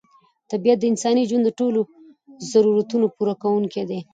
[0.51, 1.79] طبیعت د انساني ژوند د ټولو
[2.51, 3.99] ضرورتونو پوره کوونکی دی.